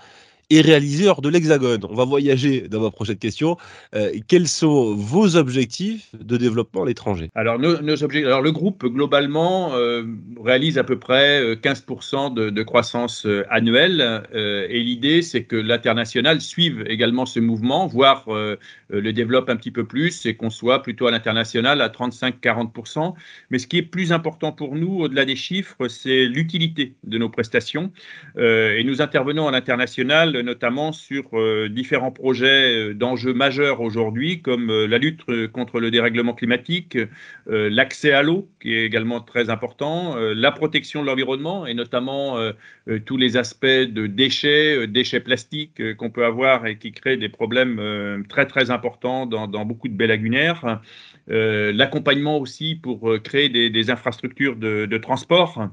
et 0.50 0.60
réaliseur 0.60 1.22
de 1.22 1.28
l'Hexagone. 1.28 1.80
On 1.88 1.94
va 1.94 2.04
voyager 2.04 2.68
dans 2.68 2.80
ma 2.80 2.90
prochaine 2.90 3.16
question. 3.16 3.56
Euh, 3.94 4.12
quels 4.28 4.46
sont 4.46 4.94
vos 4.94 5.36
objectifs 5.36 6.14
de 6.14 6.36
développement 6.36 6.84
à 6.84 6.86
l'étranger? 6.86 7.30
Alors, 7.34 7.58
nos, 7.58 8.02
objectifs, 8.02 8.26
alors, 8.26 8.42
le 8.42 8.52
groupe, 8.52 8.86
globalement, 8.86 9.74
euh, 9.74 10.04
réalise 10.42 10.78
à 10.78 10.84
peu 10.84 10.98
près 10.98 11.56
15% 11.56 12.38
euh, 12.38 12.50
de, 12.50 12.62
croissance 12.62 13.26
annuelle. 13.50 14.22
et 14.34 14.80
l'idée, 14.80 15.22
c'est 15.22 15.44
que 15.44 15.56
l'international 15.56 16.40
suive 16.40 16.84
également 16.88 17.26
ce 17.26 17.40
mouvement, 17.40 17.86
voire 17.86 18.26
le 18.28 19.12
développe 19.12 19.48
un 19.48 19.56
petit 19.56 19.70
peu 19.70 19.84
plus 19.84 20.26
et 20.26 20.34
qu'on 20.34 20.50
soit 20.50 20.82
plutôt 20.82 21.06
à 21.06 21.10
l'international 21.10 21.80
à 21.80 21.88
35-40%. 21.88 23.14
Mais 23.50 23.58
ce 23.58 23.66
qui 23.66 23.78
est 23.78 23.82
plus 23.82 24.12
important 24.12 24.52
pour 24.52 24.74
nous, 24.74 25.00
au-delà 25.00 25.24
des 25.24 25.36
chiffres, 25.36 25.88
c'est 25.88 26.24
l'utilité 26.26 26.94
de 27.04 27.18
nos 27.18 27.28
prestations. 27.28 27.92
et 28.36 28.82
nous 28.84 29.00
intervenons 29.00 29.46
à 29.48 29.52
l'international 29.52 30.35
notamment 30.42 30.92
sur 30.92 31.24
euh, 31.34 31.68
différents 31.68 32.10
projets 32.10 32.90
euh, 32.90 32.94
d'enjeux 32.94 33.34
majeurs 33.34 33.80
aujourd'hui, 33.80 34.40
comme 34.42 34.70
euh, 34.70 34.86
la 34.86 34.98
lutte 34.98 35.22
contre 35.52 35.80
le 35.80 35.90
dérèglement 35.90 36.34
climatique, 36.34 36.98
l'accès 37.46 38.12
à 38.12 38.22
l'eau, 38.22 38.48
qui 38.60 38.74
est 38.74 38.84
également 38.84 39.20
très 39.20 39.50
important, 39.50 40.16
la 40.16 40.52
protection 40.52 41.02
de 41.02 41.06
l'environnement, 41.06 41.66
et 41.66 41.74
notamment 41.74 42.36
tous 43.04 43.16
les 43.16 43.36
aspects 43.36 43.66
de 43.66 44.06
déchets, 44.06 44.86
déchets 44.86 45.20
plastiques 45.20 45.96
qu'on 45.96 46.10
peut 46.10 46.24
avoir 46.24 46.66
et 46.66 46.78
qui 46.78 46.92
créent 46.92 47.16
des 47.16 47.28
problèmes 47.28 48.24
très 48.28 48.46
très 48.46 48.70
importants 48.70 49.26
dans, 49.26 49.64
beaucoup 49.64 49.88
de 49.88 49.94
baies 49.94 50.06
lagunaires. 50.06 50.80
L'accompagnement 51.28 52.38
aussi 52.38 52.74
pour 52.74 53.14
créer 53.22 53.48
des, 53.48 53.90
infrastructures 53.90 54.56
de 54.56 54.98
transport 54.98 55.68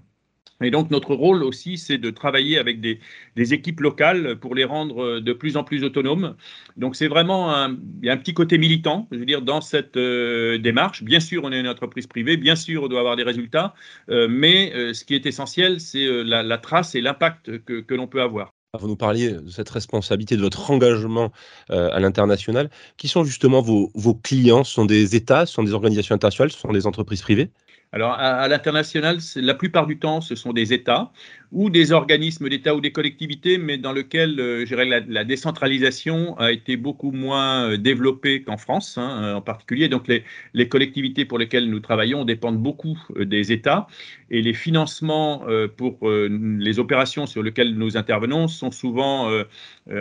Et 0.62 0.72
donc 0.72 0.92
notre 0.92 1.16
rôle 1.16 1.44
aussi, 1.44 1.78
c'est 1.78 1.98
de 1.98 2.10
travailler 2.10 2.58
avec 2.58 2.80
des, 2.80 3.00
équipes 3.36 3.82
locales 3.82 4.38
pour 4.38 4.56
les 4.56 4.64
rendre 4.64 5.20
de 5.20 5.34
plus 5.34 5.58
en 5.58 5.64
plus 5.64 5.84
autonomes. 5.84 6.36
Donc 6.78 6.96
c'est 6.96 7.08
vraiment 7.08 7.54
un, 7.54 7.72
un 7.72 8.18
petit 8.18 8.34
côté 8.34 8.58
militant, 8.58 9.08
je 9.12 9.18
veux 9.18 9.26
dire, 9.26 9.42
dans 9.42 9.62
cette 9.62 9.98
euh, 9.98 10.58
démarche. 10.58 11.04
Bien 11.04 11.20
sûr, 11.20 11.44
on 11.44 11.52
est 11.52 11.60
une 11.60 11.68
entreprise 11.68 12.08
privée, 12.08 12.38
bien 12.38 12.56
sûr, 12.56 12.84
on 12.84 12.88
doit 12.88 13.00
avoir 13.00 13.16
des 13.16 13.24
résultats, 13.24 13.74
euh, 14.10 14.28
mais 14.30 14.74
euh, 14.74 14.94
ce 14.94 15.04
qui 15.06 15.16
est 15.16 15.26
essentiel, 15.26 15.80
c'est 15.80 16.08
la, 16.24 16.58
trace 16.58 16.96
et 16.96 17.02
l'impact 17.02 17.64
que, 17.66 17.94
l'on 17.94 18.08
peut 18.08 18.22
avoir. 18.22 18.52
Vous 18.80 18.88
nous 18.88 18.96
parliez 18.96 19.32
de 19.34 19.50
cette 19.50 19.70
responsabilité, 19.70 20.36
de 20.36 20.42
votre 20.42 20.72
engagement 20.72 21.32
à 21.70 22.00
l'international. 22.00 22.70
Qui 22.98 23.08
sont 23.08 23.24
justement 23.24 23.62
vos, 23.62 23.92
vos 23.94 24.16
clients? 24.16 24.64
Ce 24.64 24.74
sont 24.74 24.86
des 24.86 25.16
États, 25.16 25.46
ce 25.46 25.54
sont 25.54 25.64
des 25.64 25.74
organisations 25.74 26.16
internationales, 26.16 26.52
ce 26.52 26.58
sont 26.58 26.72
des 26.72 26.88
entreprises 26.88 27.22
privées? 27.22 27.52
Alors, 27.94 28.14
à, 28.14 28.48
l'international, 28.48 29.20
la 29.36 29.54
plupart 29.54 29.86
du 29.86 30.00
temps, 30.00 30.20
ce 30.20 30.34
sont 30.34 30.52
des 30.52 30.74
États 30.74 31.12
ou 31.54 31.70
des 31.70 31.92
organismes 31.92 32.50
d'État 32.50 32.76
ou 32.76 32.82
des 32.82 32.92
collectivités, 32.92 33.60
mais 33.60 33.78
dans 33.78 33.92
lequel 33.94 34.40
euh, 34.40 34.66
la, 34.72 35.00
la, 35.02 35.24
décentralisation 35.24 36.36
a 36.40 36.52
été 36.52 36.76
beaucoup 36.78 37.12
moins 37.12 37.70
euh, 37.70 37.78
développée 37.78 38.42
qu'en 38.42 38.58
France, 38.58 38.98
hein, 38.98 39.22
euh, 39.22 39.36
en 39.36 39.42
particulier. 39.42 39.88
Donc, 39.88 40.08
les, 40.08 40.24
les, 40.56 40.68
collectivités 40.68 41.26
pour 41.26 41.38
lesquelles 41.38 41.70
nous 41.70 41.80
travaillons 41.80 42.26
dépendent 42.26 42.58
beaucoup 42.58 42.98
euh, 43.16 43.26
des 43.26 43.52
États 43.52 43.86
et 44.32 44.42
les 44.42 44.54
financements 44.56 45.44
pour 45.78 46.10
les 46.10 46.80
opérations 46.80 47.28
sur 47.28 47.44
lesquelles 47.44 47.76
nous 47.76 47.98
intervenons 47.98 48.48
sont 48.48 48.72
souvent 48.72 49.30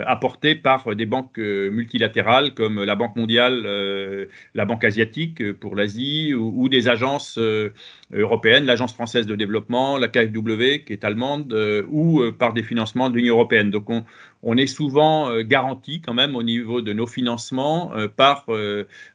apportés 0.07 0.55
par 0.55 0.95
des 0.95 1.05
banques 1.05 1.37
multilatérales 1.37 2.55
comme 2.55 2.83
la 2.83 2.95
Banque 2.95 3.15
mondiale, 3.15 4.27
la 4.55 4.65
Banque 4.65 4.85
asiatique 4.85 5.53
pour 5.53 5.75
l'Asie 5.75 6.33
ou, 6.33 6.67
des 6.67 6.87
agences 6.87 7.37
européenne, 8.13 8.65
l'Agence 8.65 8.93
française 8.93 9.25
de 9.25 9.35
développement, 9.35 9.97
la 9.97 10.07
KfW 10.07 10.83
qui 10.85 10.93
est 10.93 11.03
allemande, 11.03 11.53
euh, 11.53 11.83
ou 11.89 12.21
euh, 12.21 12.31
par 12.31 12.53
des 12.53 12.63
financements 12.63 13.09
de 13.09 13.15
l'Union 13.15 13.35
européenne. 13.35 13.71
Donc 13.71 13.87
on, 14.41 14.57
est 14.57 14.67
souvent 14.67 15.29
euh, 15.29 15.43
garanti 15.43 16.01
quand 16.01 16.13
même 16.13 16.35
au 16.35 16.43
niveau 16.43 16.81
de 16.81 16.93
nos 16.93 17.07
financements 17.07 17.91
par 18.15 18.45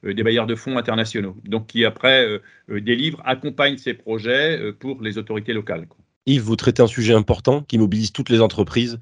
des 0.03 0.23
bailleurs 0.23 0.47
de 0.47 0.55
fonds 0.55 0.77
internationaux, 0.77 1.37
donc 1.45 1.69
qui 1.69 1.85
après 1.85 2.41
délivrent, 2.69 3.23
accompagnent 3.25 3.77
ces 3.77 3.95
projets 3.95 4.73
pour 4.79 5.03
les 5.03 5.19
autorités 5.19 5.53
locales. 5.53 5.87
Yves, 6.27 6.43
vous 6.43 6.57
traitez 6.57 6.83
un 6.83 6.87
sujet 6.87 7.15
important 7.15 7.63
qui 7.63 7.79
mobilise 7.79 8.13
toutes 8.13 8.31
les 8.31 8.41
entreprises, 8.41 8.99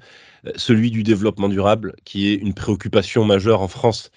celui 0.55 0.91
du 0.91 1.03
développement 1.03 1.49
durable, 1.49 1.95
qui 2.05 2.29
est 2.29 2.35
une 2.35 2.53
préoccupation 2.53 3.25
majeure 3.25 3.61
en 3.61 3.67
France 3.67 4.11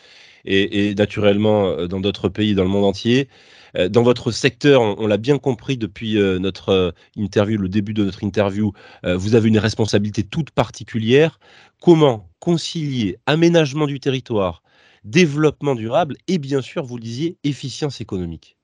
et, 0.44 0.94
naturellement 0.94 1.86
dans 1.86 2.00
d'autres 2.00 2.28
pays 2.28 2.54
dans 2.54 2.64
le 2.64 2.70
monde 2.70 2.84
entier. 2.84 3.28
Euh, 3.76 3.88
dans 3.88 4.02
votre 4.02 4.30
secteur, 4.30 4.80
on, 4.82 5.06
l'a 5.06 5.16
bien 5.16 5.38
compris 5.38 5.76
depuis 5.76 6.18
euh, 6.18 6.38
notre 6.38 6.70
euh, 6.70 6.90
interview, 7.16 7.58
le 7.58 7.68
début 7.68 7.94
de 7.94 8.04
notre 8.04 8.24
interview, 8.24 8.72
vous 9.04 9.34
avez 9.34 9.48
une 9.48 9.58
responsabilité 9.58 10.22
toute 10.22 10.50
particulière. 10.50 11.40
Comment 11.80 12.28
concilier 12.38 13.18
aménagement 13.26 13.86
du 13.86 14.00
territoire, 14.00 14.62
développement 15.04 15.74
durable 15.74 16.16
et 16.28 16.38
bien 16.38 16.60
sûr, 16.60 16.84
vous 16.84 16.96
le 16.96 17.02
disiez, 17.02 17.38
efficience 17.44 18.00
économique? 18.00 18.56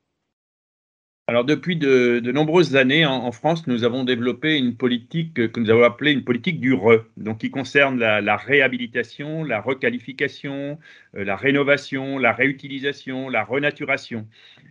Alors 1.29 1.43
depuis 1.43 1.75
de, 1.75 2.21
nombreuses 2.31 2.77
années 2.77 3.05
en, 3.05 3.33
France, 3.33 3.67
nous 3.67 3.83
avons 3.83 4.05
développé 4.05 4.57
une 4.57 4.77
politique 4.77 5.51
que 5.51 5.59
nous 5.59 5.69
avons 5.69 5.83
appelée 5.83 6.13
une 6.13 6.23
politique 6.23 6.61
du 6.61 6.73
RE, 6.73 7.03
donc 7.17 7.39
qui 7.39 7.51
concerne 7.51 7.99
la, 7.99 8.37
réhabilitation, 8.37 9.43
la 9.43 9.59
requalification, 9.59 10.79
euh, 11.17 11.25
la 11.25 11.35
rénovation, 11.35 12.17
la 12.17 12.31
réutilisation, 12.31 13.27
la 13.27 13.43
renaturation. 13.43 14.25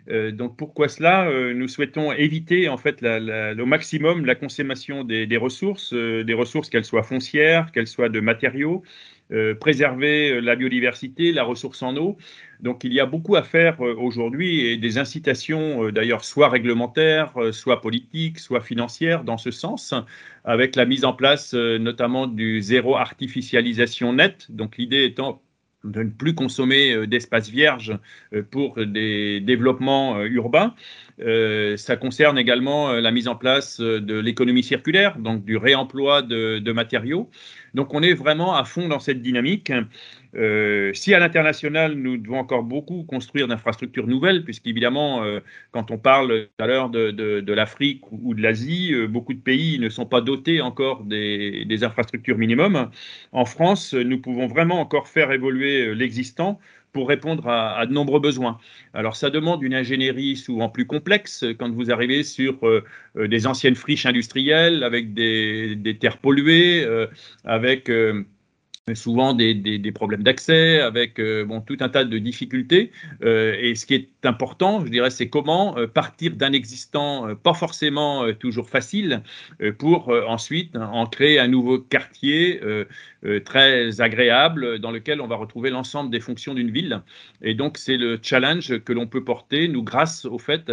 Euh, 0.09 0.31
donc 0.31 0.57
pourquoi 0.57 0.89
cela? 0.89 1.29
Euh, 1.29 1.53
Nous 1.53 1.69
souhaitons 1.69 2.11
éviter 2.13 2.71
en 2.71 2.79
fait 2.79 3.05
au 3.05 3.67
maximum 3.67 4.25
la 4.25 4.35
consommation 4.35 5.05
des, 5.05 5.27
des 5.27 5.37
ressources, 5.37 5.93
des 5.93 6.35
ressources 6.35 6.71
qu'elles 6.71 6.87
soient 6.87 7.03
foncières, 7.03 7.71
qu'elles 7.71 7.87
soient 7.87 8.09
de 8.09 8.21
matériaux, 8.21 8.83
préserver 9.61 10.41
la 10.41 10.55
biodiversité, 10.55 11.33
la 11.33 11.43
ressource 11.43 11.83
en 11.83 11.97
eau. 11.97 12.17
Donc 12.61 12.85
il 12.85 12.93
y 12.93 13.01
a 13.01 13.07
beaucoup 13.07 13.37
à 13.37 13.43
faire 13.43 13.81
euh, 13.85 13.95
aujourd'hui 13.97 14.67
et 14.67 14.77
des 14.77 14.99
incitations 14.99 15.85
euh, 15.85 15.93
d'ailleurs 15.93 16.25
soit 16.25 16.49
réglementaires, 16.49 17.33
euh, 17.37 17.53
soit 17.53 17.81
politiques, 17.81 18.39
soit 18.39 18.61
financières 18.61 19.25
dans 19.25 19.39
ce 19.39 19.51
sens, 19.51 19.95
avec 20.45 20.77
la 20.77 20.85
mise 20.85 21.05
en 21.05 21.13
place 21.13 21.55
notamment 21.55 22.27
du 22.27 22.61
zéro 22.61 22.97
artificialisation 22.97 24.13
net. 24.13 24.47
Donc 24.49 24.77
l'idée 24.77 25.05
étant 25.05 25.43
de 25.87 26.03
ne 26.03 26.11
plus 26.11 26.35
consommer 26.35 27.07
d'espaces 27.07 27.49
vierges 27.49 27.99
pour 28.51 28.85
des 28.85 29.41
développements 29.41 30.23
urbains. 30.25 30.75
ça 31.19 31.97
concerne 31.97 32.39
également 32.39 32.93
la 32.93 33.11
mise 33.11 33.29
en 33.29 33.37
place 33.37 33.81
de 33.81 34.19
l'économie 34.19 34.63
circulaire, 34.63 35.19
donc 35.19 35.45
du 35.45 35.57
réemploi 35.57 36.23
de 36.23 36.73
matériaux. 36.73 37.31
Donc 37.75 37.93
on 37.95 38.03
est 38.03 38.15
vraiment 38.15 38.55
à 38.55 38.65
fond 38.65 38.89
dans 38.89 39.01
cette 39.01 39.23
dynamique. 39.23 39.73
Euh, 40.37 40.93
si 40.93 41.15
à 41.15 41.19
l'international, 41.19 41.95
nous 41.95 42.19
devons 42.19 42.39
encore 42.39 42.63
beaucoup 42.63 43.05
construire 43.05 43.49
d'infrastructures 43.49 44.07
nouvelles, 44.07 44.45
puisqu'évidemment, 44.45 45.25
euh, 45.25 45.41
quand 45.71 45.91
on 45.91 45.99
parle 45.99 46.49
tout 46.59 46.65
à 46.65 46.67
l'heure 46.67 46.91
de, 46.91 47.53
l'Afrique 47.53 48.03
ou 48.13 48.35
de 48.35 48.43
l'Asie, 48.43 48.93
euh, 48.93 49.07
beaucoup 49.07 49.33
de 49.33 49.41
pays 49.41 49.79
ne 49.79 49.89
sont 49.89 50.07
pas 50.07 50.21
dotés 50.21 50.61
encore 50.61 51.05
des, 51.05 51.67
infrastructures 51.83 52.39
minimum. 52.39 52.91
En 53.33 53.45
France, 53.45 53.95
nous 53.95 54.19
pouvons 54.19 54.47
vraiment 54.47 54.81
encore 54.81 55.09
faire 55.09 55.31
évoluer 55.33 55.95
l'existant 55.95 56.59
pour 56.93 57.09
répondre 57.09 57.47
à, 57.49 57.85
de 57.85 57.93
nombreux 57.93 58.21
besoins. 58.21 58.59
Alors 58.95 59.15
ça 59.15 59.29
demande 59.29 59.63
une 59.63 59.75
ingénierie 59.75 60.37
souvent 60.37 60.71
plus 60.71 60.87
complexe 60.87 61.45
quand 61.59 61.71
vous 61.71 61.91
arrivez 61.91 62.23
sur 62.23 62.61
des 63.15 63.47
anciennes 63.47 63.75
friches 63.75 64.07
industrielles 64.07 64.83
avec 64.83 65.13
des 65.13 65.99
terres 66.01 66.17
polluées, 66.17 66.87
avec 67.45 67.91
souvent 68.95 69.35
des, 69.35 69.53
des, 69.53 69.93
problèmes 69.93 70.23
d'accès, 70.23 70.79
avec 70.81 71.19
euh, 71.19 71.45
bon, 71.45 71.61
tout 71.61 71.77
un 71.81 71.89
tas 71.89 72.05
de 72.05 72.19
difficultés. 72.19 72.93
Euh, 73.25 73.57
et 73.59 73.75
ce 73.75 73.85
qui 73.85 73.95
est 73.95 74.09
important, 74.23 74.85
je 74.85 74.91
dirais, 74.91 75.11
c'est 75.11 75.29
comment 75.29 75.77
euh, 75.77 75.89
partir 75.89 76.37
d'un 76.37 76.53
existant 76.53 77.35
pas 77.35 77.55
forcément 77.55 78.33
toujours 78.35 78.69
facile 78.69 79.23
pour 79.79 80.09
ensuite 80.29 80.77
en 80.77 81.07
créer 81.07 81.39
un 81.41 81.49
nouveau 81.49 81.79
quartier 81.79 82.61
très 83.45 84.01
agréable 84.01 84.79
dans 84.79 84.91
lequel 84.91 85.21
on 85.21 85.27
va 85.27 85.37
retrouver 85.37 85.71
l'ensemble 85.71 86.11
des 86.11 86.21
fonctions 86.21 86.55
d'une 86.55 86.71
ville. 86.71 87.03
Et 87.43 87.55
donc, 87.55 87.79
c'est 87.79 87.97
le 87.97 88.19
challenge 88.23 88.79
que 88.81 88.93
l'on 88.93 89.07
peut 89.07 89.25
porter, 89.25 89.69
nous, 89.69 89.83
grâce 89.83 90.25
au 90.25 90.39
fait 90.39 90.71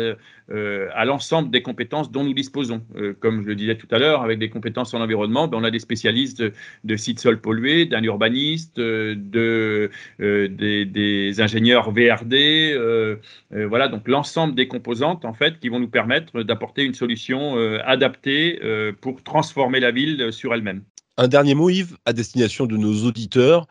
à 0.49 1.05
l'ensemble 1.05 1.49
des 1.49 1.61
compétences 1.61 2.11
dont 2.11 2.23
nous 2.23 2.33
disposons. 2.33 2.81
comme 3.19 3.41
je 3.41 3.47
le 3.47 3.55
disais 3.55 3.75
tout 3.75 3.87
à 3.91 3.99
l'heure, 3.99 4.21
avec 4.21 4.39
des 4.39 4.49
compétences 4.49 4.93
en 4.93 5.01
environnement, 5.01 5.47
ben, 5.47 5.57
on 5.57 5.63
a 5.63 5.71
des 5.71 5.79
spécialistes 5.79 6.43
de, 6.83 6.95
sites 6.95 7.19
sols 7.19 7.39
pollués, 7.39 7.85
d'un 7.85 8.03
urbaniste, 8.03 8.79
euh, 8.79 9.15
de, 9.17 9.89
euh, 10.19 10.47
des, 10.47 11.41
ingénieurs 11.41 11.91
VRD, 11.91 12.73
euh, 12.73 13.17
voilà, 13.51 13.87
donc 13.87 14.07
l'ensemble 14.07 14.55
des 14.55 14.67
composantes 14.67 15.25
en 15.25 15.33
fait 15.33 15.59
qui 15.59 15.69
vont 15.69 15.79
nous 15.79 15.87
permettre 15.87 16.43
d'apporter 16.43 16.83
une 16.83 16.93
solution 16.93 17.55
adaptée 17.85 18.59
pour 19.01 19.23
transformer 19.23 19.79
la 19.79 19.91
ville 19.91 20.31
sur 20.31 20.53
elle-même. 20.53 20.83
Un 21.17 21.27
dernier 21.27 21.55
mot, 21.55 21.69
Yves, 21.69 21.97
à 22.05 22.13
destination 22.13 22.65
de 22.65 22.77
nos 22.77 23.05
auditeurs. 23.05 23.67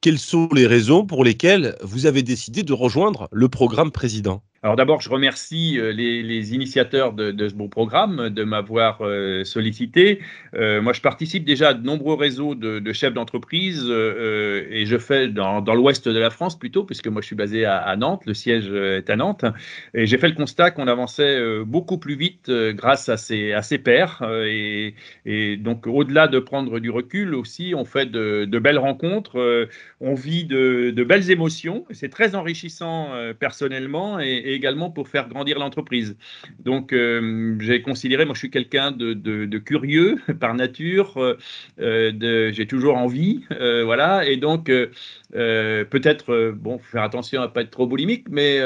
Quelles 0.00 0.18
sont 0.18 0.48
les 0.54 0.66
raisons 0.66 1.06
pour 1.06 1.24
lesquelles 1.24 1.76
vous 1.82 2.06
avez 2.06 2.22
décidé 2.22 2.62
de 2.62 2.72
rejoindre 2.72 3.28
le 3.32 3.48
programme 3.48 3.90
président? 3.90 4.42
Alors 4.64 4.76
d'abord, 4.76 5.02
je 5.02 5.10
remercie 5.10 5.78
euh, 5.78 5.92
les, 5.92 6.54
initiateurs 6.54 7.12
de, 7.12 7.48
ce 7.48 7.54
beau 7.54 7.68
programme 7.68 8.30
de 8.30 8.44
m'avoir 8.44 9.02
euh, 9.02 9.44
sollicité. 9.44 10.20
Euh, 10.54 10.80
moi, 10.80 10.94
je 10.94 11.02
participe 11.02 11.44
déjà 11.44 11.68
à 11.68 11.74
de 11.74 11.84
nombreux 11.84 12.14
réseaux 12.14 12.54
de, 12.54 12.92
chefs 12.94 13.12
d'entreprise 13.12 13.84
et 13.84 14.86
je 14.86 14.96
fais 14.96 15.28
dans, 15.28 15.60
l'ouest 15.74 16.08
de 16.08 16.18
la 16.18 16.30
France 16.30 16.58
plutôt, 16.58 16.84
puisque 16.84 17.08
moi 17.08 17.20
je 17.20 17.26
suis 17.26 17.36
basé 17.36 17.66
à, 17.66 17.94
Nantes, 17.96 18.22
le 18.24 18.32
siège 18.32 18.72
est 18.72 19.10
à 19.10 19.16
Nantes. 19.16 19.44
Et 19.92 20.06
j'ai 20.06 20.16
fait 20.16 20.28
le 20.28 20.34
constat 20.34 20.70
qu'on 20.70 20.86
avançait 20.86 21.62
beaucoup 21.64 21.98
plus 21.98 22.16
vite 22.16 22.50
grâce 22.50 23.10
à 23.10 23.18
ces, 23.18 23.52
à 23.52 23.60
pairs. 23.78 24.22
Et, 24.46 24.94
donc, 25.58 25.86
au-delà 25.86 26.28
de 26.28 26.38
prendre 26.38 26.78
du 26.78 26.88
recul 26.88 27.34
aussi, 27.34 27.74
on 27.76 27.84
fait 27.84 28.06
de, 28.06 28.58
belles 28.58 28.78
rencontres, 28.78 29.68
on 30.00 30.14
vit 30.14 30.44
de, 30.44 31.04
belles 31.04 31.30
émotions. 31.30 31.84
C'est 31.90 32.10
très 32.10 32.34
enrichissant 32.34 33.10
personnellement 33.38 34.20
et 34.20 34.53
également 34.54 34.90
pour 34.90 35.08
faire 35.08 35.28
grandir 35.28 35.58
l'entreprise. 35.58 36.16
Donc, 36.58 36.92
euh, 36.92 37.56
j'ai 37.60 37.82
considéré, 37.82 38.24
moi 38.24 38.34
je 38.34 38.40
suis 38.40 38.50
quelqu'un 38.50 38.92
de, 38.92 39.58
curieux 39.58 40.18
par 40.40 40.54
nature, 40.54 41.36
euh, 41.80 42.50
j'ai 42.52 42.66
toujours 42.66 42.96
envie, 42.96 43.44
euh, 43.52 43.84
voilà, 43.84 44.26
et 44.26 44.36
donc 44.36 44.70
peut-être, 45.32 46.52
bon, 46.56 46.78
faire 46.78 47.02
attention 47.02 47.42
à 47.42 47.46
ne 47.46 47.52
pas 47.52 47.62
être 47.62 47.70
trop 47.70 47.86
boulimique, 47.86 48.28
mais 48.30 48.60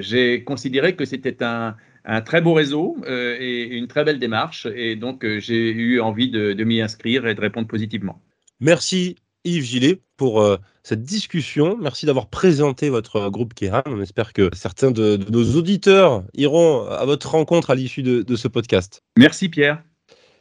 j'ai 0.00 0.44
considéré 0.44 0.96
que 0.96 1.04
c'était 1.04 1.42
un, 1.42 1.76
très 2.24 2.40
beau 2.40 2.54
réseau 2.54 2.96
et 3.06 3.76
une 3.76 3.86
très 3.86 4.04
belle 4.04 4.18
démarche. 4.18 4.66
Et 4.74 4.96
donc, 4.96 5.26
j'ai 5.38 5.70
eu 5.70 6.00
envie 6.00 6.30
de 6.30 6.64
m'y 6.64 6.80
inscrire 6.80 7.26
et 7.26 7.34
de 7.34 7.40
répondre 7.40 7.68
positivement. 7.68 8.20
Merci 8.60 9.16
Yves 9.48 9.64
Gillet 9.64 10.00
pour 10.16 10.40
euh, 10.40 10.56
cette 10.82 11.02
discussion. 11.02 11.76
Merci 11.80 12.06
d'avoir 12.06 12.26
présenté 12.26 12.90
votre 12.90 13.16
euh, 13.16 13.30
groupe 13.30 13.54
Kéram. 13.54 13.82
On 13.86 14.00
espère 14.00 14.32
que 14.32 14.50
certains 14.52 14.90
de, 14.90 15.18
nos 15.30 15.56
auditeurs 15.56 16.24
iront 16.34 16.86
à 16.86 17.04
votre 17.04 17.30
rencontre 17.30 17.70
à 17.70 17.74
l'issue 17.74 18.02
de 18.02 18.36
ce 18.36 18.48
podcast. 18.48 19.02
Merci 19.16 19.48
Pierre. 19.48 19.82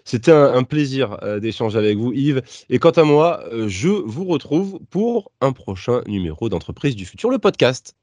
C'était 0.04 0.32
un, 0.32 0.64
plaisir 0.64 1.18
d'échanger 1.42 1.78
avec 1.78 1.98
vous, 1.98 2.14
Yves. 2.14 2.42
Et 2.70 2.80
quant 2.80 2.92
à 2.92 3.04
moi, 3.04 3.44
je 3.68 3.90
vous 3.90 4.24
retrouve 4.24 4.80
pour 4.90 5.34
un 5.42 5.52
prochain 5.52 6.02
numéro 6.08 6.48
d'Entreprise 6.48 6.96
du 6.96 7.06
futur, 7.06 7.30
le 7.30 7.40
podcast. 7.40 7.94